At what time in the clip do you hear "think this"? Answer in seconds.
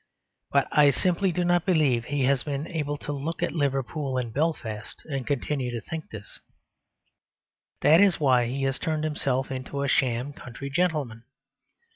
5.79-6.39